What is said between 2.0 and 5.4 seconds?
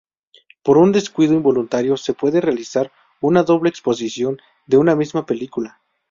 puede realizar una doble exposición en una misma